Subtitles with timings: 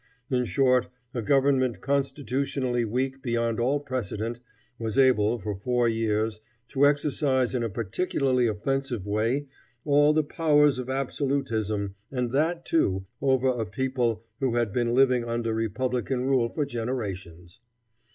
[0.31, 4.39] In short, a government constitutionally weak beyond all precedent
[4.79, 9.45] was able for four years to exercise in a particularly offensive way
[9.85, 15.23] all the powers of absolutism, and that, too, over a people who had been living
[15.23, 17.59] under republican rule for generations.